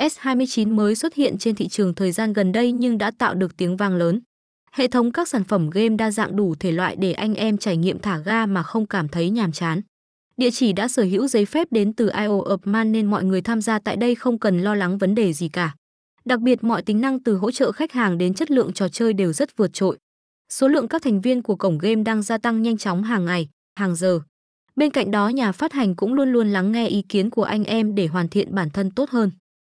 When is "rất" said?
19.32-19.56